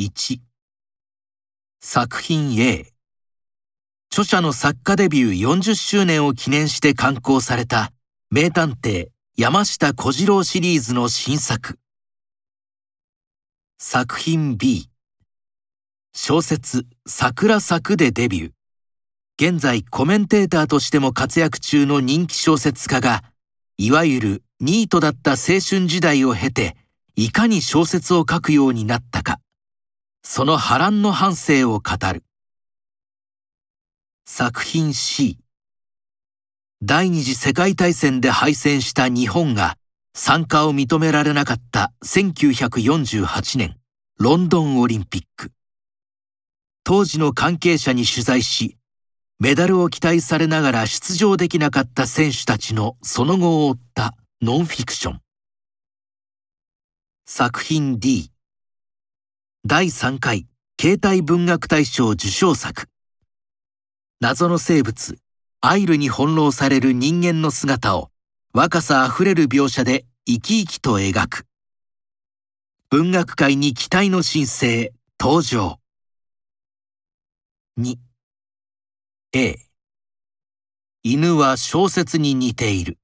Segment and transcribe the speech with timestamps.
[0.00, 0.40] 1
[1.80, 2.86] 作品 A
[4.10, 7.92] 著者の作家デビュー40周年を記念して刊行された
[8.28, 11.78] 名探偵山下小次郎シリーズの新作。
[13.78, 14.90] 作品 B
[16.12, 18.52] 小説桜咲くでデビュー。
[19.38, 23.22] 現在コメンテーターとしても活躍中の人気小説家が
[23.76, 26.76] いわゆるニートだった青春時代を経て
[27.14, 29.38] いかに小説を書くようになったか、
[30.26, 32.24] その波乱の半生を語る。
[34.24, 35.38] 作品 C
[36.82, 39.76] 第二次世界大戦で敗戦した日本が
[40.14, 43.76] 参加を認められなかった1948年
[44.18, 45.52] ロンドンオリンピック。
[46.84, 48.78] 当時の関係者に取材し、
[49.38, 55.20] メダルを期待されながら出場できなかった選手たちのその後を追ったノンフィクション。
[57.26, 58.33] 作品 D
[59.66, 60.46] 第3回
[60.78, 62.86] 携帯文学大賞受賞作。
[64.20, 65.16] 謎の生物
[65.62, 68.10] アイルに翻弄される人間の姿を
[68.52, 71.46] 若さあふれる描写で生き生きと描く。
[72.90, 75.78] 文学界に期待の新星登場。
[77.80, 77.96] 2.
[79.32, 79.56] A
[81.02, 82.98] 犬は小説に似ている。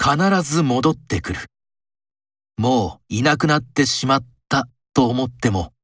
[0.00, 1.40] 必ず戻ってくる。
[2.56, 4.35] もういなくなってしまった。
[4.96, 5.74] と思っても、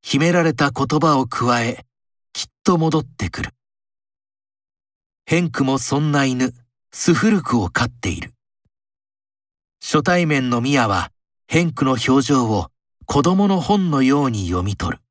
[0.00, 1.84] 秘められた言葉を加え、
[2.32, 3.50] きっと戻ってくる。
[5.26, 6.54] ヘンクもそんな犬、
[6.90, 8.32] スフルクを飼っている。
[9.82, 11.12] 初対面のミヤは、
[11.48, 12.68] ヘンクの表情を
[13.04, 15.02] 子供の本のように読み取る。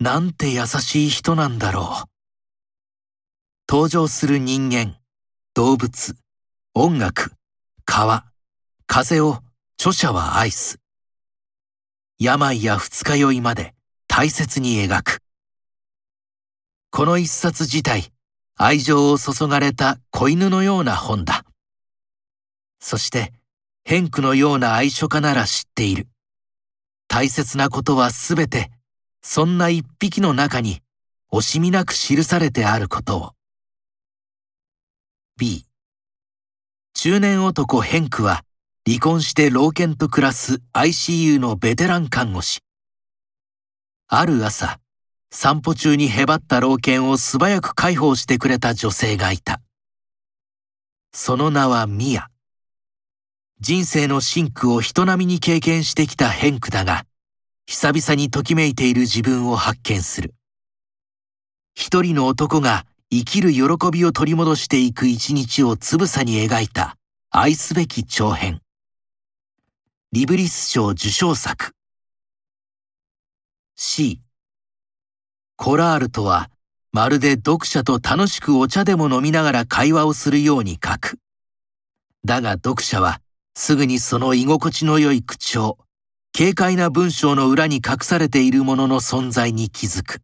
[0.00, 2.08] なんて優しい人なんだろう。
[3.70, 4.96] 登場する人間、
[5.54, 6.16] 動物、
[6.74, 7.34] 音楽、
[7.84, 8.24] 川、
[8.88, 9.38] 風を
[9.78, 10.82] 著者は愛す。
[12.22, 13.74] 病や二日酔いまで
[14.06, 15.18] 大切に描く。
[16.92, 18.12] この一冊自体、
[18.56, 21.44] 愛情を注がれた子犬のような本だ。
[22.78, 23.32] そして、
[23.84, 26.06] 偏苦のような愛書家なら知っている。
[27.08, 28.70] 大切なことはすべて、
[29.20, 30.80] そんな一匹の中に
[31.32, 33.32] 惜しみなく記されてあることを。
[35.36, 35.66] B
[36.94, 38.44] 中年男偏苦は
[38.84, 42.58] 離婚して老犬と暮らす ICU のベテラン看護師。
[44.08, 44.80] ある朝、
[45.30, 49.60] 散歩中にへばった老犬を素早く介抱してくれた女性がいた。
[51.12, 52.26] その名はミヤ。
[53.60, 57.04] 人生のシンクを人並みに経験してきたヘンクだが、
[57.66, 60.34] 久々にときめいている自分を発見する。
[61.76, 66.96] 一人の男が生きる喜びを取り戻していく一日をつぶさに描いた
[67.30, 68.61] 愛すべき長編。
[70.14, 71.72] リブリス賞受賞作
[73.76, 74.20] C
[75.56, 76.50] コラールとは
[76.92, 81.18] まるで読者と楽しくお茶でも飲みながら会話をするように書く。
[82.26, 83.22] だが読者は
[83.54, 85.78] すぐにその居心地の良い口調、
[86.36, 90.20] 軽快な文章の裏に隠されているものの存在に気づく。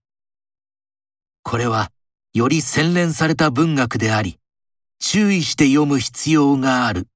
[1.43, 1.91] これは
[2.35, 4.39] より洗練された文学であり、
[4.99, 7.07] 注意して読む必要がある